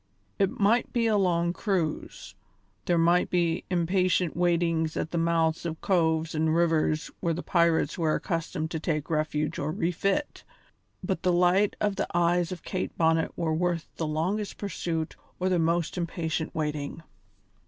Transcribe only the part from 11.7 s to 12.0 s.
of